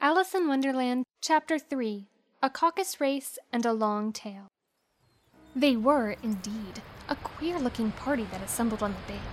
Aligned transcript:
Alice 0.00 0.32
in 0.32 0.46
Wonderland, 0.46 1.04
Chapter 1.20 1.58
3 1.58 2.06
A 2.40 2.48
Caucus 2.48 3.00
Race 3.00 3.36
and 3.52 3.66
a 3.66 3.72
Long 3.72 4.12
Tail. 4.12 4.46
They 5.56 5.74
were, 5.74 6.14
indeed, 6.22 6.82
a 7.08 7.16
queer 7.16 7.58
looking 7.58 7.90
party 7.90 8.22
that 8.30 8.40
assembled 8.40 8.80
on 8.80 8.92
the 8.92 9.12
bank. 9.12 9.26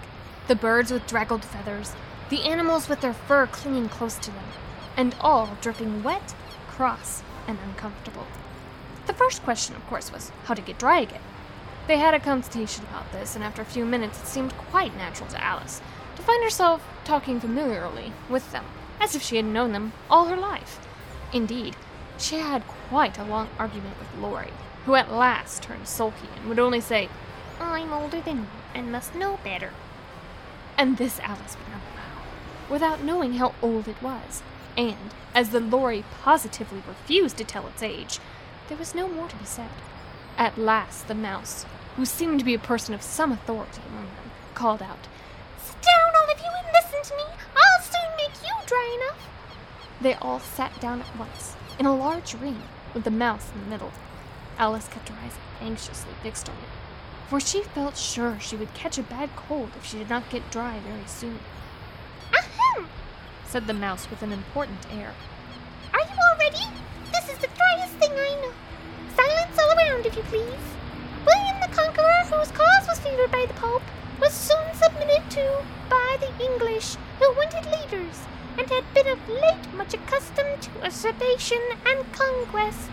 The 0.48 0.56
birds 0.56 0.90
with 0.90 1.06
draggled 1.06 1.46
feathers, 1.46 1.94
the 2.32 2.42
animals 2.42 2.90
with 2.90 3.02
their 3.02 3.14
fur 3.14 3.46
clinging 3.46 3.90
close 3.90 4.16
to 4.16 4.32
them, 4.32 4.46
and 4.98 5.16
all 5.22 5.56
dripping 5.62 6.02
wet, 6.02 6.34
cross, 6.68 7.22
and 7.48 7.60
uncomfortable. 7.64 8.26
The 9.06 9.14
first 9.14 9.44
question, 9.44 9.76
of 9.76 9.86
course, 9.86 10.12
was 10.12 10.32
how 10.46 10.56
to 10.56 10.64
get 10.64 10.80
dry 10.80 11.02
again. 11.02 11.22
They 11.86 12.00
had 12.00 12.16
a 12.16 12.20
consultation 12.20 12.86
about 12.86 13.12
this, 13.12 13.36
and 13.36 13.44
after 13.44 13.62
a 13.62 13.66
few 13.66 13.86
minutes 13.86 14.20
it 14.20 14.26
seemed 14.26 14.58
quite 14.58 14.98
natural 14.98 15.30
to 15.30 15.44
Alice 15.44 15.80
to 16.16 16.24
find 16.24 16.44
herself 16.44 16.84
talking 17.04 17.40
familiarly 17.40 18.14
with 18.32 18.52
them, 18.52 18.66
as 19.06 19.16
if 19.16 19.22
she 19.22 19.36
had 19.36 19.46
known 19.46 19.72
them 19.72 19.94
all 20.10 20.26
her 20.26 20.36
life. 20.36 20.80
Indeed, 21.32 21.76
she 22.18 22.38
had 22.38 22.66
quite 22.90 23.20
a 23.20 23.24
long 23.24 23.48
argument 23.60 24.00
with 24.00 24.20
Lory, 24.20 24.52
who 24.86 24.96
at 24.96 25.12
last 25.12 25.62
turned 25.62 25.88
sulky 25.88 26.28
and 26.36 26.50
would 26.50 26.58
only 26.58 26.82
say, 26.82 27.08
I'm 27.60 27.94
older 27.94 28.20
than 28.20 28.40
you 28.40 28.48
and 28.74 28.92
must 28.92 29.14
know 29.14 29.40
better. 29.44 29.72
And 30.76 30.98
this 30.98 31.20
Alice 31.20 31.56
would 31.56 31.70
not 31.72 31.82
allow, 31.94 32.24
without 32.68 33.04
knowing 33.04 33.34
how 33.34 33.54
old 33.62 33.88
it 33.88 34.02
was. 34.02 34.42
And, 34.76 35.12
as 35.36 35.52
the 35.52 35.60
Lory 35.60 36.04
positively 36.24 36.82
refused 36.88 37.38
to 37.38 37.44
tell 37.44 37.68
its 37.68 37.84
age, 37.84 38.20
there 38.70 38.78
was 38.78 38.96
no 38.96 39.08
more 39.08 39.28
to 39.28 39.36
be 39.36 39.46
said. 39.46 39.70
At 40.36 40.58
last, 40.58 41.08
the 41.08 41.14
mouse, 41.14 41.64
who 41.96 42.06
seemed 42.06 42.40
to 42.40 42.46
be 42.46 42.56
a 42.56 42.60
person 42.60 42.96
of 42.96 43.04
some 43.04 43.32
authority 43.32 43.82
among 43.88 44.08
them, 44.08 44.32
called 44.56 44.82
out, 44.82 45.08
Sit 45.64 45.80
down, 45.82 46.12
all 46.16 46.32
of 46.32 46.40
you, 46.40 46.50
and 46.58 46.68
listen 46.74 47.04
to 47.04 47.16
me. 47.16 47.24
I'll 47.56 47.84
soon 47.84 48.10
make 48.18 48.42
you 48.44 48.55
dry 48.66 48.98
enough. 49.02 49.28
They 50.02 50.14
all 50.16 50.40
sat 50.40 50.80
down 50.82 51.02
at 51.02 51.18
once, 51.18 51.56
in 51.80 51.86
a 51.86 51.96
large 51.96 52.34
ring, 52.34 52.62
with 52.94 53.04
the 53.04 53.12
mouse 53.12 53.52
in 53.54 53.64
the 53.64 53.70
middle. 53.70 53.92
Alice 54.58 54.88
kept 54.88 55.10
her 55.10 55.16
eyes 55.24 55.38
anxiously 55.62 56.12
fixed 56.24 56.50
on 56.50 56.56
it, 56.56 56.70
for 57.28 57.40
she 57.40 57.62
felt 57.62 57.98
sure 57.98 58.38
she 58.40 58.56
would 58.56 58.74
catch 58.74 58.98
a 58.98 59.04
bad 59.04 59.30
cold 59.36 59.72
if 59.78 59.86
she 59.86 59.98
did 59.98 60.10
not 60.10 60.30
get 60.30 60.52
dry 60.52 60.80
very 60.80 61.06
soon. 61.06 61.40
Ahem! 62.34 62.88
said 63.46 63.68
the 63.68 63.74
mouse 63.74 64.10
with 64.10 64.22
an 64.22 64.32
important 64.32 64.86
air. 64.92 65.14
Are 65.94 66.02
you 66.02 66.16
all 66.30 66.38
ready? 66.38 66.66
This 67.12 67.30
is 67.30 67.38
the 67.38 67.48
driest 67.48 67.94
thing 67.96 68.12
I 68.12 68.42
know. 68.42 68.54
Silence 69.16 69.60
all 69.60 69.78
around, 69.78 70.06
if 70.06 70.16
you 70.16 70.24
please. 70.24 70.66
William 71.26 71.60
the 71.62 71.76
Conqueror, 71.76 72.24
whose 72.26 72.52
cause 72.52 72.88
was 72.88 73.00
favored 73.00 73.32
by 73.32 73.46
the 73.46 73.54
Pope, 73.54 73.84
was 74.20 74.34
soon 74.34 74.74
submitted 74.74 75.30
to 75.32 75.64
by 75.90 76.18
the 76.20 76.46
English, 76.46 76.96
who 77.20 77.34
wanted 77.34 77.66
leaders, 77.66 78.26
and 78.58 78.70
had 78.70 78.94
been 78.94 79.08
of 79.08 79.30
late 79.30 79.74
much 79.76 79.94
accustomed 79.94 80.62
to 80.62 80.70
usurpation 80.84 81.60
and 81.86 82.12
conquest. 82.14 82.90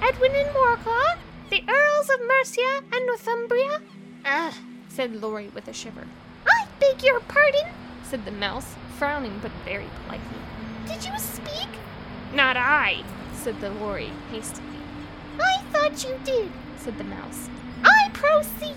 Edwin 0.00 0.32
and 0.34 0.48
Morcar, 0.50 1.18
the 1.50 1.64
Earls 1.68 2.10
of 2.10 2.20
Mercia 2.26 2.82
and 2.92 3.06
Northumbria. 3.06 3.80
Ah, 4.24 4.56
said 4.88 5.20
Lory 5.20 5.48
with 5.48 5.68
a 5.68 5.72
shiver. 5.72 6.06
I 6.46 6.66
beg 6.80 7.02
your 7.02 7.20
pardon. 7.20 7.72
Said 8.04 8.24
the 8.24 8.30
mouse, 8.30 8.74
frowning 8.96 9.38
but 9.40 9.52
very 9.64 9.88
politely. 10.04 10.38
Did 10.86 11.04
you 11.04 11.18
speak? 11.18 11.68
Not 12.32 12.56
I, 12.56 13.02
said 13.34 13.60
the 13.60 13.70
Lory 13.70 14.10
hastily. 14.30 14.66
I 15.40 15.62
thought 15.72 16.04
you 16.04 16.18
did. 16.24 16.50
Said 16.78 16.98
the 16.98 17.04
mouse. 17.04 17.48
I 17.84 18.10
proceed. 18.12 18.76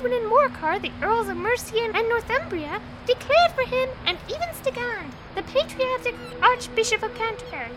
Edwin 0.00 0.14
and 0.14 0.32
Morcar, 0.32 0.80
the 0.80 0.92
Earls 1.02 1.28
of 1.28 1.36
Mercia 1.36 1.92
and 1.94 2.08
Northumbria, 2.08 2.80
declared 3.06 3.52
for 3.52 3.64
him 3.68 3.90
and 4.06 4.16
even 4.30 4.48
Stigand, 4.54 5.12
the 5.34 5.42
patriotic 5.42 6.14
Archbishop 6.40 7.02
of 7.02 7.14
Canterbury, 7.14 7.68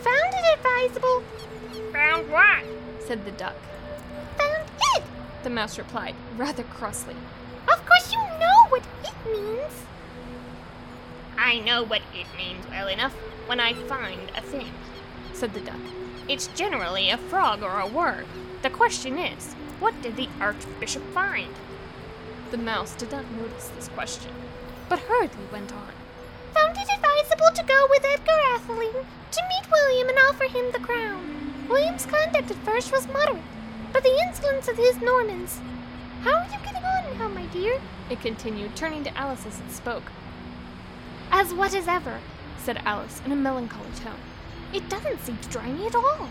found 0.00 0.34
it 0.34 0.58
advisable. 0.58 1.22
Found 1.92 2.32
what? 2.32 2.64
said 3.06 3.24
the 3.24 3.30
duck. 3.30 3.54
Found 4.38 4.68
it. 4.96 5.04
The 5.44 5.50
mouse 5.50 5.78
replied, 5.78 6.16
rather 6.36 6.64
crossly. 6.64 7.14
Of 7.72 7.86
course 7.86 8.12
you 8.12 8.18
know 8.40 8.66
what 8.70 8.82
it 9.04 9.14
means. 9.30 9.84
I 11.36 11.60
know 11.60 11.84
what 11.84 12.02
it 12.12 12.26
means 12.36 12.66
well 12.68 12.88
enough 12.88 13.14
when 13.46 13.60
I 13.60 13.74
find 13.74 14.32
a 14.36 14.40
thing, 14.40 14.72
said 15.32 15.54
the 15.54 15.60
duck. 15.60 15.78
It's 16.26 16.48
generally 16.48 17.10
a 17.10 17.18
frog 17.18 17.62
or 17.62 17.78
a 17.78 17.86
worm. 17.86 18.24
The 18.62 18.70
question 18.70 19.16
is, 19.16 19.54
what 19.80 20.00
did 20.02 20.16
the 20.16 20.28
Archbishop 20.40 21.02
find? 21.12 21.54
The 22.50 22.58
mouse 22.58 22.94
did 22.94 23.12
not 23.12 23.30
notice 23.32 23.68
this 23.68 23.88
question, 23.88 24.32
but 24.88 24.98
hurriedly 25.00 25.44
went 25.52 25.72
on. 25.72 25.92
Found 26.54 26.76
it 26.76 26.88
advisable 26.92 27.54
to 27.54 27.64
go 27.64 27.86
with 27.90 28.04
Edgar 28.04 28.40
Atheling 28.54 29.04
to 29.30 29.42
meet 29.48 29.70
William 29.70 30.08
and 30.08 30.18
offer 30.28 30.44
him 30.44 30.72
the 30.72 30.78
crown. 30.78 31.66
William's 31.68 32.06
conduct 32.06 32.50
at 32.50 32.56
first 32.64 32.90
was 32.90 33.06
moderate, 33.08 33.42
but 33.92 34.02
the 34.02 34.18
insolence 34.26 34.68
of 34.68 34.76
his 34.76 35.00
Normans. 35.00 35.60
How 36.22 36.38
are 36.38 36.44
you 36.44 36.58
getting 36.64 36.82
on 36.82 37.18
now, 37.18 37.28
my 37.28 37.46
dear? 37.46 37.80
It 38.10 38.20
continued, 38.20 38.74
turning 38.74 39.04
to 39.04 39.16
Alice 39.16 39.46
as 39.46 39.60
it 39.60 39.70
spoke. 39.70 40.10
As 41.30 41.52
what 41.52 41.74
as 41.74 41.86
ever, 41.86 42.20
said 42.56 42.82
Alice 42.84 43.20
in 43.24 43.32
a 43.32 43.36
melancholy 43.36 43.90
tone. 43.96 44.18
It 44.72 44.88
doesn't 44.88 45.20
seem 45.20 45.36
to 45.38 45.48
dry 45.48 45.70
me 45.70 45.86
at 45.86 45.94
all. 45.94 46.28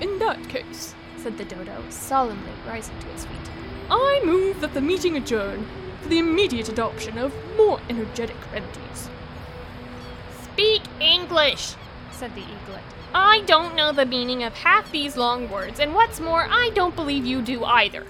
In 0.00 0.18
that 0.18 0.48
case, 0.48 0.94
said 1.18 1.38
the 1.38 1.44
dodo, 1.44 1.82
solemnly 1.88 2.52
rising 2.66 2.98
to 3.00 3.06
his 3.08 3.24
feet, 3.24 3.50
I 3.90 4.20
move 4.24 4.60
that 4.60 4.74
the 4.74 4.80
meeting 4.80 5.16
adjourn 5.16 5.66
for 6.00 6.08
the 6.08 6.18
immediate 6.18 6.68
adoption 6.68 7.18
of 7.18 7.34
more 7.56 7.80
energetic 7.88 8.36
remedies. 8.52 9.08
Speak 10.42 10.82
English, 11.00 11.74
said 12.12 12.34
the 12.34 12.42
eaglet. 12.42 12.82
I 13.14 13.42
don't 13.42 13.76
know 13.76 13.92
the 13.92 14.06
meaning 14.06 14.42
of 14.42 14.54
half 14.54 14.90
these 14.90 15.16
long 15.16 15.48
words, 15.48 15.80
and 15.80 15.94
what's 15.94 16.20
more, 16.20 16.46
I 16.50 16.70
don't 16.74 16.96
believe 16.96 17.24
you 17.24 17.42
do 17.42 17.64
either. 17.64 18.06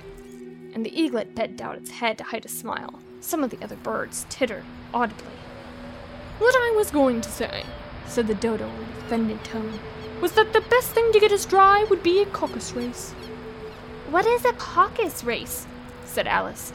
And 0.75 0.85
the 0.85 0.99
eaglet 0.99 1.35
bent 1.35 1.57
down 1.57 1.77
its 1.77 1.91
head 1.91 2.19
to 2.19 2.25
hide 2.25 2.45
a 2.45 2.49
smile. 2.49 3.01
Some 3.21 3.45
of 3.45 3.51
the 3.51 3.63
other 3.63 3.77
birds 3.77 4.27
tittered 4.29 4.65
audibly. 4.93 5.27
What 6.39 6.55
I 6.55 6.75
was 6.77 6.91
going 6.91 7.21
to 7.21 7.31
say, 7.31 7.65
said 8.07 8.27
the 8.27 8.35
dodo 8.35 8.67
in 8.67 8.73
an 8.73 8.93
offended 8.99 9.45
tone, 9.45 9.79
was 10.21 10.33
that 10.33 10.53
the 10.53 10.61
best 10.61 10.91
thing 10.91 11.13
to 11.13 11.21
get 11.21 11.33
us 11.33 11.45
dry 11.45 11.85
would 11.85 12.03
be 12.03 12.21
a 12.21 12.27
caucus 12.27 12.73
race. 12.73 13.13
What 14.11 14.27
is 14.27 14.45
a 14.45 14.53
caucus 14.53 15.25
race? 15.25 15.67
said 16.05 16.27
Alice. 16.27 16.73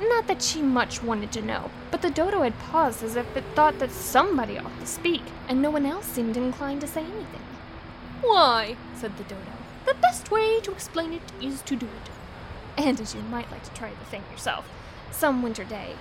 Not 0.00 0.26
that 0.26 0.42
she 0.42 0.60
much 0.60 1.02
wanted 1.02 1.32
to 1.32 1.42
know, 1.42 1.70
but 1.90 2.02
the 2.02 2.10
dodo 2.10 2.42
had 2.42 2.58
paused 2.58 3.02
as 3.02 3.16
if 3.16 3.36
it 3.36 3.44
thought 3.54 3.78
that 3.78 3.90
somebody 3.90 4.58
ought 4.58 4.78
to 4.80 4.86
speak, 4.86 5.22
and 5.48 5.62
no 5.62 5.70
one 5.70 5.86
else 5.86 6.04
seemed 6.04 6.36
inclined 6.36 6.82
to 6.82 6.86
say 6.86 7.00
anything. 7.00 7.40
Why, 8.20 8.76
said 8.94 9.16
the 9.16 9.24
dodo, 9.24 9.40
the 9.86 9.94
best 9.94 10.30
way 10.30 10.60
to 10.60 10.72
explain 10.72 11.12
it 11.12 11.32
is 11.40 11.62
to 11.62 11.76
do 11.76 11.86
it. 11.86 12.10
And 12.76 13.00
as 13.00 13.14
you 13.14 13.22
might 13.22 13.50
like 13.50 13.64
to 13.64 13.74
try 13.74 13.90
the 13.90 14.04
thing 14.04 14.22
yourself, 14.30 14.68
some 15.10 15.42
winter 15.42 15.64
day, 15.64 15.94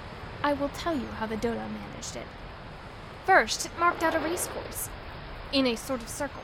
I 0.44 0.54
will 0.54 0.70
tell 0.70 0.96
you 0.96 1.08
how 1.20 1.26
the 1.26 1.38
dodo 1.38 1.56
managed 1.56 2.18
it. 2.18 2.28
First, 3.26 3.66
it 3.66 3.80
marked 3.80 4.04
out 4.04 4.14
a 4.14 4.20
race 4.20 4.48
course, 4.48 4.90
in 5.54 5.66
a 5.66 5.78
sort 5.78 6.02
of 6.02 6.10
circle. 6.10 6.44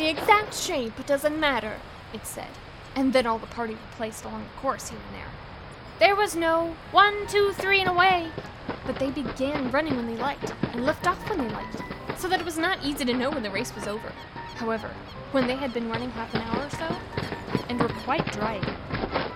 The 0.00 0.08
exact 0.08 0.54
shape 0.54 1.04
doesn't 1.04 1.38
matter, 1.38 1.76
it 2.14 2.24
said, 2.24 2.48
and 2.96 3.12
then 3.12 3.26
all 3.26 3.36
the 3.36 3.46
party 3.48 3.74
were 3.74 3.96
placed 3.96 4.24
along 4.24 4.44
the 4.44 4.60
course 4.62 4.88
here 4.88 4.98
and 4.98 5.14
there. 5.14 5.28
There 5.98 6.16
was 6.16 6.34
no 6.34 6.74
one, 6.90 7.26
two, 7.26 7.52
three, 7.52 7.80
and 7.80 7.88
away, 7.90 8.30
but 8.86 8.98
they 8.98 9.10
began 9.10 9.70
running 9.70 9.96
when 9.96 10.06
they 10.06 10.16
liked 10.16 10.54
and 10.72 10.86
left 10.86 11.06
off 11.06 11.28
when 11.28 11.46
they 11.46 11.52
liked, 11.52 11.82
so 12.16 12.28
that 12.28 12.40
it 12.40 12.46
was 12.46 12.56
not 12.56 12.82
easy 12.82 13.04
to 13.04 13.12
know 13.12 13.28
when 13.28 13.42
the 13.42 13.50
race 13.50 13.74
was 13.74 13.86
over. 13.86 14.10
However, 14.54 14.88
when 15.32 15.46
they 15.46 15.56
had 15.56 15.74
been 15.74 15.90
running 15.90 16.10
half 16.12 16.34
an 16.34 16.40
hour 16.40 16.64
or 16.64 16.70
so, 16.70 16.96
and 17.68 17.78
were 17.78 17.88
quite 18.02 18.24
dry 18.32 18.58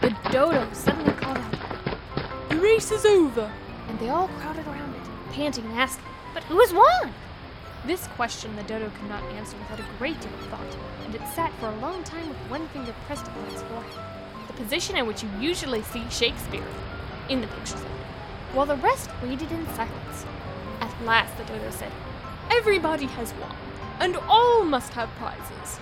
the 0.01 0.17
dodo 0.31 0.67
suddenly 0.73 1.13
called 1.13 1.37
out, 1.37 2.49
The 2.49 2.57
race 2.57 2.91
is 2.91 3.05
over! 3.05 3.53
And 3.91 3.99
they 3.99 4.09
all 4.09 4.29
crowded 4.41 4.67
around 4.67 4.95
it, 4.95 5.03
panting 5.31 5.67
and 5.67 5.79
asking, 5.79 6.07
But 6.33 6.45
who 6.45 6.59
has 6.61 6.73
won? 6.73 7.13
This 7.87 8.07
question 8.09 8.57
the 8.57 8.63
dodo 8.63 8.91
could 8.91 9.09
not 9.09 9.23
answer 9.35 9.57
without 9.59 9.81
a 9.81 9.99
great 9.99 10.21
deal 10.21 10.33
of 10.35 10.47
thought, 10.47 10.77
and 11.05 11.15
it 11.15 11.21
sat 11.35 11.53
for 11.61 11.67
a 11.67 11.77
long 11.77 12.03
time 12.05 12.29
with 12.29 12.39
one 12.49 12.67
finger 12.69 12.95
pressed 13.07 13.27
upon 13.27 13.45
its 13.47 13.63
forehead, 13.63 14.01
the 14.47 14.55
position 14.55 14.97
in 14.97 15.07
which 15.07 15.23
you 15.23 15.29
usually 15.39 15.83
see 15.83 16.05
Shakespeare 16.11 16.67
in 17.29 17.41
the 17.41 17.47
pictures 17.47 17.85
while 18.55 18.67
the 18.67 18.77
rest 18.77 19.11
waited 19.23 19.51
in 19.51 19.67
silence. 19.75 20.25
At 20.81 21.05
last 21.05 21.37
the 21.37 21.45
dodo 21.45 21.71
said, 21.71 21.91
Everybody 22.51 23.07
has 23.07 23.35
won, 23.35 23.55
and 24.01 24.17
all 24.29 24.65
must 24.65 24.93
have 24.95 25.11
prizes. 25.17 25.79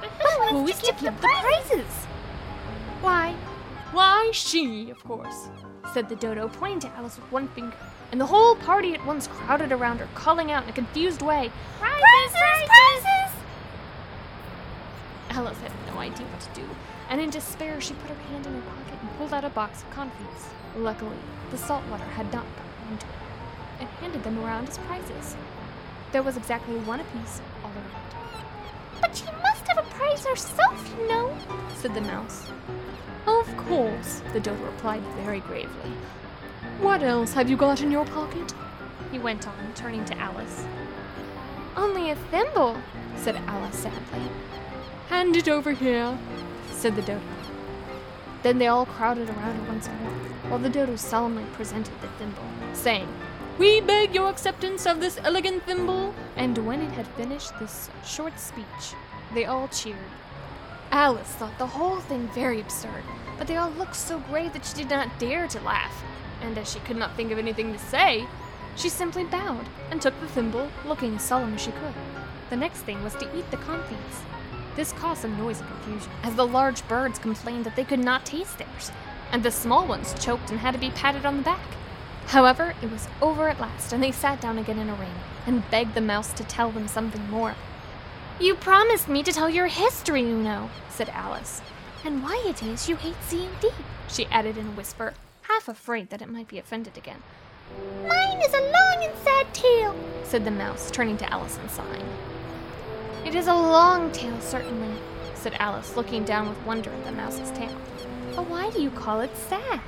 But 0.00 0.10
who, 0.10 0.66
has 0.66 0.80
to 0.82 0.86
give 0.86 1.00
the 1.00 1.10
the 1.10 1.16
prizes? 1.16 1.94
Why, 3.00 3.34
Why, 3.92 4.30
she, 4.32 4.90
of 4.90 5.02
course. 5.04 5.48
said 5.94 6.08
the 6.10 6.16
dodo, 6.16 6.48
pointing 6.48 6.80
to 6.80 6.96
Alice 6.96 7.16
with 7.16 7.32
one 7.32 7.48
finger, 7.48 7.76
and 8.12 8.20
the 8.20 8.26
whole 8.26 8.54
party 8.56 8.94
at 8.94 9.06
once 9.06 9.26
crowded 9.28 9.72
around 9.72 9.98
her, 9.98 10.08
calling 10.14 10.50
out 10.50 10.64
in 10.64 10.68
a 10.68 10.72
confused 10.72 11.22
way, 11.22 11.50
Prizes, 11.78 12.36
prizes, 12.36 12.68
prizes! 12.68 13.32
Alice 15.30 15.58
had 15.58 15.72
no 15.86 16.00
idea 16.00 16.26
what 16.26 16.40
to 16.40 16.60
do, 16.60 16.66
and 17.08 17.20
in 17.20 17.30
despair 17.30 17.80
she 17.80 17.94
put 17.94 18.10
her 18.10 18.22
hand 18.30 18.46
in 18.46 18.52
her 18.52 18.60
pocket 18.60 18.98
and 19.00 19.16
pulled 19.16 19.32
out 19.32 19.44
a 19.44 19.50
box 19.50 19.82
of 19.82 19.90
comfits. 19.90 20.48
Luckily, 20.76 21.16
the 21.50 21.56
salt 21.58 21.84
water 21.90 22.04
had 22.04 22.26
not 22.32 22.44
gotten 22.56 22.92
into 22.92 23.06
it, 23.06 23.80
and 23.80 23.88
handed 24.00 24.22
them 24.22 24.38
around 24.44 24.68
as 24.68 24.76
prizes. 24.78 25.36
There 26.12 26.22
was 26.22 26.36
exactly 26.36 26.76
one 26.80 27.00
apiece 27.00 27.40
all 27.64 27.70
around. 27.70 29.00
But 29.00 29.16
she 29.16 29.24
must 29.42 29.66
have 29.68 29.78
a 29.78 29.88
prize 29.90 30.26
herself, 30.26 30.94
you 30.98 31.08
know, 31.08 31.36
said 31.76 31.94
the 31.94 32.00
mouse. 32.02 32.50
Of 33.26 33.56
course, 33.56 34.22
the 34.32 34.40
dodo 34.40 34.64
replied 34.64 35.02
very 35.22 35.40
gravely. 35.40 35.92
What 36.80 37.02
else 37.02 37.32
have 37.32 37.50
you 37.50 37.56
got 37.56 37.80
in 37.82 37.90
your 37.90 38.04
pocket? 38.04 38.54
He 39.10 39.18
went 39.18 39.46
on, 39.48 39.72
turning 39.74 40.04
to 40.06 40.18
Alice. 40.18 40.64
Only 41.76 42.10
a 42.10 42.16
thimble, 42.16 42.76
said 43.16 43.36
Alice 43.46 43.76
sadly. 43.76 44.30
Hand 45.08 45.36
it 45.36 45.48
over 45.48 45.72
here, 45.72 46.18
said 46.70 46.96
the 46.96 47.02
dodo. 47.02 47.20
Then 48.42 48.58
they 48.58 48.68
all 48.68 48.86
crowded 48.86 49.28
around 49.28 49.66
once 49.66 49.88
more, 49.88 50.12
while 50.48 50.58
the 50.58 50.68
dodo 50.68 50.96
solemnly 50.96 51.44
presented 51.54 52.00
the 52.00 52.08
thimble, 52.18 52.44
saying, 52.72 53.08
We 53.58 53.80
beg 53.80 54.14
your 54.14 54.28
acceptance 54.30 54.86
of 54.86 55.00
this 55.00 55.18
elegant 55.24 55.64
thimble. 55.64 56.14
And 56.36 56.56
when 56.58 56.80
it 56.80 56.92
had 56.92 57.08
finished 57.08 57.58
this 57.58 57.90
short 58.04 58.38
speech, 58.38 58.94
they 59.34 59.44
all 59.44 59.68
cheered. 59.68 59.96
Alice 60.90 61.28
thought 61.28 61.58
the 61.58 61.66
whole 61.66 62.00
thing 62.00 62.28
very 62.28 62.60
absurd, 62.60 63.02
but 63.36 63.46
they 63.46 63.56
all 63.56 63.70
looked 63.70 63.96
so 63.96 64.18
grave 64.20 64.52
that 64.52 64.64
she 64.64 64.74
did 64.74 64.90
not 64.90 65.18
dare 65.18 65.46
to 65.48 65.60
laugh. 65.60 66.02
And 66.40 66.56
as 66.56 66.72
she 66.72 66.80
could 66.80 66.96
not 66.96 67.14
think 67.14 67.30
of 67.30 67.38
anything 67.38 67.72
to 67.72 67.78
say, 67.78 68.26
she 68.74 68.88
simply 68.88 69.24
bowed 69.24 69.66
and 69.90 70.00
took 70.00 70.18
the 70.20 70.28
thimble, 70.28 70.70
looking 70.86 71.16
as 71.16 71.22
solemn 71.22 71.54
as 71.54 71.60
she 71.60 71.72
could. 71.72 71.94
The 72.48 72.56
next 72.56 72.80
thing 72.80 73.02
was 73.04 73.14
to 73.16 73.38
eat 73.38 73.50
the 73.50 73.56
comfits. 73.58 74.22
This 74.76 74.92
caused 74.92 75.22
some 75.22 75.36
noise 75.36 75.60
and 75.60 75.68
confusion, 75.68 76.10
as 76.22 76.36
the 76.36 76.46
large 76.46 76.86
birds 76.88 77.18
complained 77.18 77.66
that 77.66 77.76
they 77.76 77.84
could 77.84 77.98
not 77.98 78.24
taste 78.24 78.58
theirs, 78.58 78.92
and 79.32 79.42
the 79.42 79.50
small 79.50 79.86
ones 79.86 80.14
choked 80.24 80.50
and 80.50 80.60
had 80.60 80.72
to 80.72 80.80
be 80.80 80.90
patted 80.90 81.26
on 81.26 81.38
the 81.38 81.42
back. 81.42 81.60
However, 82.28 82.74
it 82.80 82.90
was 82.90 83.08
over 83.20 83.48
at 83.48 83.60
last, 83.60 83.92
and 83.92 84.02
they 84.02 84.12
sat 84.12 84.40
down 84.40 84.56
again 84.56 84.78
in 84.78 84.88
a 84.88 84.94
ring 84.94 85.14
and 85.46 85.68
begged 85.70 85.94
the 85.94 86.00
mouse 86.00 86.32
to 86.34 86.44
tell 86.44 86.70
them 86.70 86.86
something 86.86 87.28
more. 87.28 87.56
You 88.40 88.54
promised 88.54 89.08
me 89.08 89.24
to 89.24 89.32
tell 89.32 89.50
your 89.50 89.66
history, 89.66 90.20
you 90.20 90.36
know, 90.36 90.70
said 90.90 91.08
Alice, 91.08 91.60
and 92.04 92.22
why 92.22 92.40
it 92.46 92.62
is 92.62 92.88
you 92.88 92.94
hate 92.94 93.16
C&D, 93.26 93.70
she 94.08 94.26
added 94.26 94.56
in 94.56 94.68
a 94.68 94.70
whisper, 94.70 95.14
half 95.42 95.66
afraid 95.66 96.10
that 96.10 96.22
it 96.22 96.28
might 96.28 96.46
be 96.46 96.60
offended 96.60 96.96
again. 96.96 97.20
Mine 98.06 98.40
is 98.40 98.54
a 98.54 98.60
long 98.60 99.02
and 99.02 99.18
sad 99.24 99.52
tale, 99.52 99.96
said 100.22 100.44
the 100.44 100.52
mouse, 100.52 100.88
turning 100.92 101.16
to 101.16 101.32
Alice 101.32 101.58
and 101.58 101.68
sighing. 101.68 102.08
It 103.26 103.34
is 103.34 103.48
a 103.48 103.54
long 103.54 104.12
tale, 104.12 104.40
certainly, 104.40 104.96
said 105.34 105.54
Alice, 105.58 105.96
looking 105.96 106.22
down 106.22 106.48
with 106.48 106.64
wonder 106.64 106.90
at 106.90 107.04
the 107.04 107.10
mouse's 107.10 107.50
tail. 107.50 107.76
But 108.36 108.48
why 108.48 108.70
do 108.70 108.80
you 108.80 108.90
call 108.90 109.20
it 109.20 109.36
sad? 109.36 109.80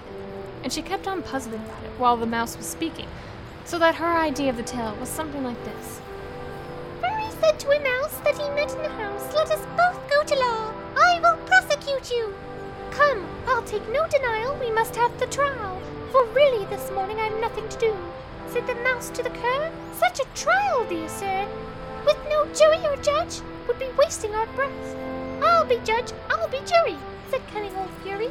And 0.64 0.72
she 0.72 0.82
kept 0.82 1.06
on 1.06 1.22
puzzling 1.22 1.62
about 1.62 1.84
it 1.84 1.92
while 1.98 2.16
the 2.16 2.26
mouse 2.26 2.56
was 2.56 2.66
speaking, 2.66 3.06
so 3.64 3.78
that 3.78 3.94
her 3.94 4.18
idea 4.18 4.50
of 4.50 4.56
the 4.56 4.64
tale 4.64 4.96
was 4.96 5.08
something 5.08 5.44
like 5.44 5.64
this. 5.64 6.00
Said 7.40 7.58
to 7.60 7.70
a 7.70 7.80
mouse 7.80 8.16
that 8.20 8.36
he 8.36 8.48
met 8.50 8.70
in 8.74 8.82
the 8.82 8.90
house, 8.90 9.32
Let 9.34 9.50
us 9.50 9.64
both 9.74 10.10
go 10.10 10.22
to 10.24 10.38
law. 10.38 10.74
I 10.94 11.20
will 11.20 11.38
prosecute 11.46 12.10
you. 12.10 12.34
Come, 12.90 13.26
I'll 13.46 13.62
take 13.62 13.88
no 13.90 14.06
denial, 14.08 14.56
we 14.56 14.70
must 14.70 14.94
have 14.96 15.18
the 15.18 15.26
trial. 15.26 15.80
For 16.12 16.26
really 16.26 16.66
this 16.66 16.90
morning 16.90 17.18
I've 17.18 17.40
nothing 17.40 17.66
to 17.70 17.78
do. 17.78 17.96
Said 18.48 18.66
the 18.66 18.74
mouse 18.76 19.08
to 19.10 19.22
the 19.22 19.30
cur, 19.30 19.72
Such 19.94 20.20
a 20.20 20.26
trial, 20.34 20.84
dear 20.86 21.08
sir, 21.08 21.48
with 22.04 22.18
no 22.28 22.44
jury 22.52 22.84
or 22.86 22.96
judge, 23.02 23.40
would 23.66 23.78
be 23.78 23.88
wasting 23.96 24.34
our 24.34 24.46
breath. 24.48 24.96
I'll 25.42 25.64
be 25.64 25.78
judge, 25.84 26.12
I'll 26.28 26.48
be 26.48 26.60
jury, 26.66 26.98
said 27.30 27.46
cunning 27.54 27.74
old 27.76 27.90
Fury. 28.02 28.30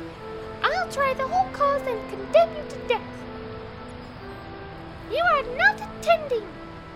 I'll 0.61 0.91
try 0.91 1.15
the 1.15 1.27
whole 1.27 1.49
cause 1.51 1.81
and 1.87 2.09
condemn 2.09 2.55
you 2.55 2.63
to 2.69 2.87
death. 2.87 3.01
You 5.11 5.23
are 5.33 5.57
not 5.57 5.81
attending, 5.81 6.47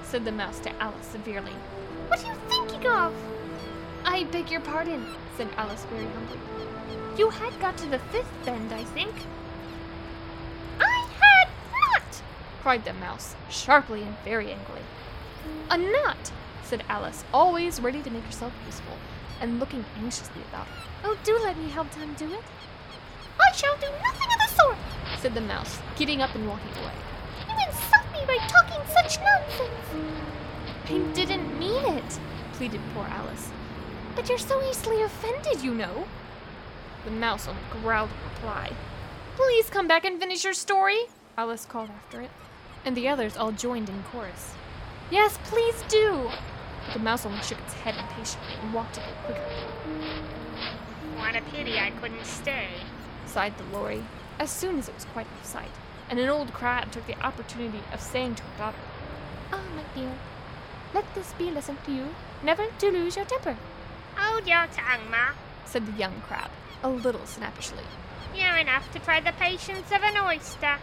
said 0.04 0.26
the 0.26 0.32
mouse 0.32 0.60
to 0.60 0.82
Alice 0.82 1.08
severely. 1.08 1.54
What 2.14 2.24
are 2.24 2.28
you 2.28 2.40
thinking 2.48 2.86
of? 2.86 3.12
I 4.06 4.26
beg 4.26 4.52
your 4.52 4.62
pardon, 4.62 5.04
said 5.36 5.50
Alice 5.58 5.84
very 5.86 6.06
humbly. 6.06 6.38
You 7.18 7.32
had 7.32 7.60
got 7.60 7.76
to 7.78 7.88
the 7.88 7.98
fifth 7.98 8.32
bend, 8.46 8.72
I 8.72 8.84
think. 8.84 9.16
I 10.80 11.08
had 11.20 11.50
not, 11.72 12.22
cried 12.62 12.86
the 12.86 12.94
mouse, 12.94 13.36
sharply 13.50 14.04
and 14.04 14.16
very 14.24 14.52
angrily. 14.52 14.84
A 15.72 15.78
knot, 15.80 16.32
said 16.62 16.84
Alice, 16.88 17.26
always 17.34 17.82
ready 17.82 18.04
to 18.04 18.12
make 18.12 18.26
herself 18.26 18.54
useful, 18.68 19.00
and 19.42 19.60
looking 19.60 19.84
anxiously 19.98 20.44
about 20.50 20.68
her. 20.68 20.84
Oh, 21.06 21.18
do 21.24 21.40
let 21.40 21.58
me 21.58 21.70
help 21.70 21.90
Tom 21.90 22.14
do 22.14 22.32
it. 22.32 22.44
I 23.42 23.52
shall 23.56 23.76
do 23.78 23.88
nothing 24.04 24.28
of 24.32 24.38
the 24.38 24.56
sort, 24.56 24.78
said 25.18 25.34
the 25.34 25.42
mouse, 25.42 25.80
getting 25.96 26.22
up 26.22 26.36
and 26.36 26.48
walking 26.48 26.74
away. 26.80 26.94
You 27.50 27.56
insult 27.68 28.06
me 28.14 28.20
by 28.28 28.38
talking 28.46 28.82
such 28.94 29.18
nonsense. 29.20 30.43
I 30.86 30.98
didn't 31.14 31.58
mean 31.58 31.86
it, 31.86 32.20
pleaded 32.54 32.82
poor 32.94 33.06
Alice. 33.06 33.52
But 34.16 34.28
you're 34.30 34.38
so 34.38 34.62
easily 34.70 35.02
offended, 35.02 35.64
you 35.64 35.74
know. 35.74 36.06
The 37.06 37.12
mouse 37.12 37.48
only 37.48 37.62
growled 37.72 38.10
in 38.10 38.30
reply. 38.34 38.72
Please 39.36 39.70
come 39.70 39.88
back 39.88 40.06
and 40.06 40.20
finish 40.20 40.44
your 40.44 40.54
story, 40.54 41.06
Alice 41.38 41.66
called 41.66 41.90
after 41.90 42.22
it, 42.22 42.30
and 42.86 42.96
the 42.96 43.08
others 43.08 43.36
all 43.38 43.52
joined 43.52 43.90
in 43.90 44.04
chorus. 44.04 44.54
Yes, 45.10 45.40
please 45.46 45.84
do. 45.88 46.30
But 46.86 46.94
the 46.94 47.00
mouse 47.00 47.26
only 47.26 47.42
shook 47.42 47.60
its 47.60 47.74
head 47.74 47.96
impatiently 47.96 48.56
and 48.62 48.74
walked 48.74 48.98
a 48.98 49.00
bit 49.00 49.16
quicker. 49.26 49.42
What 51.18 51.36
a 51.36 51.42
pity 51.42 51.80
I 51.80 51.92
couldn't 51.92 52.26
stay, 52.26 52.68
sighed 53.26 53.58
the 53.58 53.78
Lory, 53.78 54.04
as 54.38 54.52
soon 54.52 54.80
as 54.80 54.90
it 54.90 54.96
was 54.96 55.06
quite 55.06 55.28
out 55.28 55.40
of 55.42 55.46
sight, 55.46 55.72
and 56.10 56.20
an 56.20 56.30
old 56.30 56.54
crab 56.54 56.92
took 56.92 57.08
the 57.08 57.20
opportunity 57.26 57.80
of 57.92 58.02
saying 58.02 58.36
to 58.36 58.44
her 58.44 58.58
daughter, 58.58 58.78
Ah, 59.52 59.60
oh, 59.60 59.76
my 59.76 59.84
dear, 59.96 60.12
let 60.94 61.16
this 61.16 61.34
be 61.34 61.50
a 61.50 61.52
lesson 61.52 61.78
to 61.86 61.92
you, 61.92 62.16
never 62.44 62.68
to 62.80 62.92
lose 62.92 63.16
your 63.16 63.26
temper. 63.26 63.58
Hold 64.16 64.48
your 64.48 64.68
tongue, 64.68 65.10
Ma, 65.10 65.32
said 65.66 65.86
the 65.86 65.98
young 66.00 66.22
crab, 66.28 66.52
a 66.84 66.90
little 66.90 67.26
snappishly. 67.26 67.84
You're 68.36 68.58
enough 68.58 68.92
to 68.94 69.00
try 69.00 69.20
the 69.20 69.32
patience 69.34 69.92
of 69.92 70.04
an 70.04 70.18
oyster. 70.18 70.78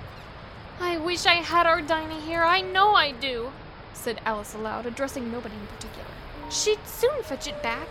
I 0.81 0.99
wish 0.99 1.27
I 1.27 1.35
had 1.35 1.67
our 1.67 1.83
Dinah 1.83 2.21
here, 2.21 2.43
I 2.43 2.61
know 2.61 2.95
I 2.95 3.13
do, 3.13 3.53
said 3.93 4.21
Alice 4.25 4.55
aloud, 4.55 4.87
addressing 4.87 5.31
nobody 5.31 5.55
in 5.55 5.67
particular. 5.67 6.09
She'd 6.51 6.87
soon 6.87 7.23
fetch 7.23 7.47
it 7.47 7.63
back. 7.63 7.89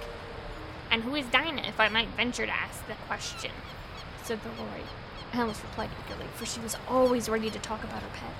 And 0.92 1.04
who 1.04 1.16
is 1.16 1.26
Dinah, 1.28 1.68
if 1.68 1.80
I 1.80 1.88
might 1.88 2.10
venture 2.10 2.46
to 2.46 2.52
ask 2.52 2.86
the 2.88 2.96
question? 3.08 3.52
said 4.24 4.40
the 4.44 4.50
Lory. 4.62 4.84
Alice 5.34 5.62
replied 5.62 5.92
eagerly, 6.06 6.26
for 6.36 6.46
she 6.46 6.60
was 6.60 6.76
always 6.88 7.30
ready 7.30 7.50
to 7.52 7.60
talk 7.60 7.84
about 7.84 8.02
her 8.02 8.10
pet. 8.10 8.34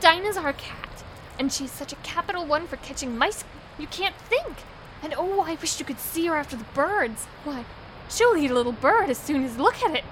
Dinah's 0.00 0.36
our 0.36 0.54
cat, 0.54 1.04
and 1.38 1.52
she's 1.52 1.70
such 1.70 1.92
a 1.92 1.96
capital 1.96 2.46
one 2.46 2.66
for 2.66 2.76
catching 2.76 3.16
mice 3.16 3.44
you 3.78 3.86
can't 3.86 4.16
think. 4.16 4.58
And 5.02 5.14
oh, 5.16 5.40
I 5.40 5.54
wish 5.56 5.78
you 5.78 5.84
could 5.84 5.98
see 5.98 6.26
her 6.26 6.36
after 6.36 6.56
the 6.56 6.64
birds. 6.74 7.24
Why, 7.44 7.64
she'll 8.08 8.36
eat 8.36 8.50
a 8.50 8.54
little 8.54 8.72
bird 8.72 9.10
as 9.10 9.18
soon 9.18 9.44
as 9.44 9.58
look 9.58 9.82
at 9.82 9.96
it. 9.96 10.04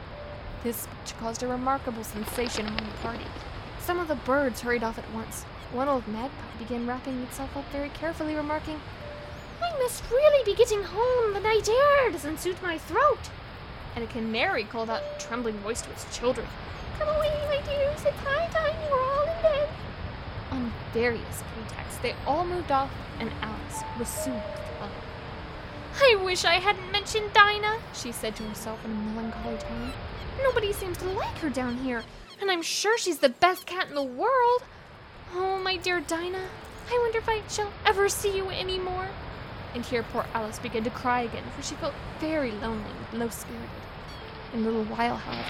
This 0.64 0.76
speech 0.78 1.18
caused 1.18 1.42
a 1.42 1.46
remarkable 1.46 2.04
sensation 2.04 2.66
among 2.66 2.86
the 2.86 2.98
party. 3.02 3.24
Some 3.80 3.98
of 3.98 4.08
the 4.08 4.16
birds 4.16 4.60
hurried 4.60 4.82
off 4.82 4.98
at 4.98 5.10
once. 5.12 5.44
One 5.72 5.88
old 5.88 6.08
magpie 6.08 6.58
began 6.58 6.86
wrapping 6.86 7.22
itself 7.22 7.56
up 7.56 7.64
very 7.70 7.90
carefully, 7.90 8.34
remarking, 8.34 8.80
I 9.62 9.78
must 9.78 10.10
really 10.10 10.44
be 10.44 10.56
getting 10.56 10.82
home. 10.82 11.34
The 11.34 11.40
night 11.40 11.68
air 11.68 12.10
doesn't 12.10 12.40
suit 12.40 12.62
my 12.62 12.78
throat. 12.78 13.30
And 13.94 14.02
a 14.04 14.06
canary 14.06 14.64
called 14.64 14.90
out, 14.90 15.02
in 15.02 15.16
a 15.16 15.20
trembling 15.20 15.58
voice 15.58 15.82
to 15.82 15.90
its 15.90 16.16
children, 16.16 16.46
Come 16.98 17.08
away, 17.08 17.30
my 17.46 17.60
dears. 17.62 18.04
It's 18.04 18.18
high 18.20 18.46
time 18.48 18.76
you 18.84 18.90
were 18.90 19.00
all 19.00 19.22
in 19.22 19.42
bed. 19.42 19.59
On 20.50 20.72
various 20.92 21.42
pretexts, 21.54 21.98
they 21.98 22.14
all 22.26 22.44
moved 22.44 22.72
off, 22.72 22.90
and 23.18 23.30
Alice 23.40 23.82
was 23.98 24.08
soon 24.08 24.34
alone. 24.34 24.90
I 26.00 26.16
wish 26.22 26.44
I 26.44 26.54
hadn't 26.54 26.90
mentioned 26.90 27.32
Dinah, 27.32 27.78
she 27.94 28.12
said 28.12 28.36
to 28.36 28.42
herself 28.44 28.84
in 28.84 28.90
a 28.90 28.94
melancholy 28.94 29.58
tone. 29.58 29.92
Nobody 30.42 30.72
seems 30.72 30.98
to 30.98 31.10
like 31.10 31.38
her 31.38 31.50
down 31.50 31.76
here, 31.78 32.02
and 32.40 32.50
I'm 32.50 32.62
sure 32.62 32.98
she's 32.98 33.18
the 33.18 33.28
best 33.28 33.66
cat 33.66 33.88
in 33.88 33.94
the 33.94 34.02
world. 34.02 34.64
Oh, 35.34 35.60
my 35.62 35.76
dear 35.76 36.00
Dinah, 36.00 36.48
I 36.90 36.98
wonder 36.98 37.18
if 37.18 37.28
I 37.28 37.42
shall 37.48 37.72
ever 37.86 38.08
see 38.08 38.36
you 38.36 38.48
any 38.50 38.78
more. 38.78 39.08
And 39.74 39.84
here 39.84 40.02
poor 40.02 40.26
Alice 40.34 40.58
began 40.58 40.82
to 40.84 40.90
cry 40.90 41.20
again, 41.20 41.44
for 41.54 41.62
she 41.62 41.76
felt 41.76 41.94
very 42.18 42.50
lonely 42.50 42.90
and 43.10 43.20
low 43.20 43.28
spirited. 43.28 43.68
In 44.52 44.60
a 44.60 44.62
little 44.62 44.84
while, 44.84 45.16
however, 45.16 45.44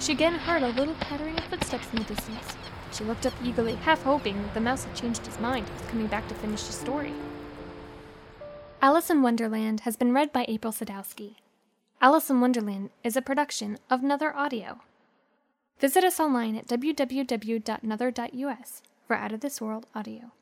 she 0.00 0.12
again 0.12 0.32
heard 0.34 0.62
a 0.62 0.68
little 0.68 0.94
pattering 0.94 1.38
of 1.38 1.44
footsteps 1.44 1.86
in 1.92 2.00
the 2.00 2.04
distance. 2.14 2.56
She 2.92 3.04
looked 3.04 3.26
up 3.26 3.34
eagerly, 3.42 3.76
half 3.76 4.02
hoping 4.02 4.42
that 4.42 4.54
the 4.54 4.60
mouse 4.60 4.84
had 4.84 4.94
changed 4.94 5.24
his 5.26 5.38
mind 5.38 5.68
and 5.68 5.78
was 5.78 5.88
coming 5.88 6.06
back 6.06 6.26
to 6.28 6.34
finish 6.34 6.64
the 6.64 6.72
story. 6.72 7.14
Alice 8.82 9.10
in 9.10 9.22
Wonderland 9.22 9.80
has 9.80 9.96
been 9.96 10.12
read 10.12 10.32
by 10.32 10.44
April 10.48 10.72
Sadowski. 10.72 11.36
Alice 12.00 12.30
in 12.30 12.40
Wonderland 12.40 12.90
is 13.04 13.16
a 13.16 13.22
production 13.22 13.78
of 13.90 14.02
Nother 14.02 14.34
Audio. 14.34 14.80
Visit 15.78 16.02
us 16.02 16.18
online 16.18 16.56
at 16.56 16.66
www.nother.us 16.66 17.22
for 19.06 19.16
Out 19.16 19.32
of 19.32 19.40
This 19.40 19.60
World 19.60 19.86
audio. 19.94 20.32